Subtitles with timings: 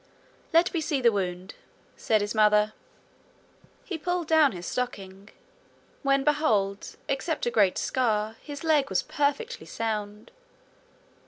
[0.51, 1.53] 'Let me see the wound,'
[1.95, 2.73] said his mother.
[3.85, 5.29] He pulled down his stocking
[6.01, 10.31] when behold, except a great scar, his leg was perfectly sound!